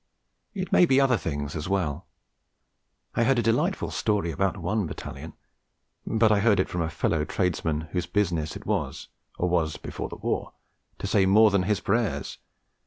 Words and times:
It 0.55 0.71
may 0.71 0.87
be 0.87 0.99
other 0.99 1.15
things 1.15 1.55
as 1.55 1.69
well. 1.69 2.07
I 3.13 3.23
heard 3.23 3.37
a 3.37 3.43
delightful 3.43 3.91
story 3.91 4.31
about 4.31 4.57
one 4.57 4.87
Battalion 4.87 5.33
but 6.07 6.31
I 6.31 6.39
heard 6.39 6.59
it 6.59 6.67
from 6.69 6.81
a 6.81 6.89
fellow 6.89 7.23
tradesmen 7.23 7.81
whose 7.91 8.07
business 8.07 8.55
it 8.55 8.63
is 8.65 9.07
(or 9.37 9.47
was, 9.47 9.77
before 9.77 10.09
the 10.09 10.15
war) 10.15 10.53
to 10.97 11.05
say 11.05 11.27
more 11.27 11.51
than 11.51 11.61
his 11.61 11.81
prayers. 11.81 12.39